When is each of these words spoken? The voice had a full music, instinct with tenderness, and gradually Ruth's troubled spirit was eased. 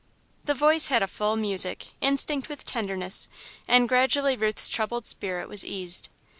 The 0.45 0.55
voice 0.55 0.87
had 0.87 1.03
a 1.03 1.07
full 1.07 1.35
music, 1.35 1.89
instinct 2.01 2.49
with 2.49 2.65
tenderness, 2.65 3.27
and 3.67 3.87
gradually 3.87 4.35
Ruth's 4.35 4.67
troubled 4.67 5.05
spirit 5.05 5.47
was 5.47 5.63
eased. 5.63 6.09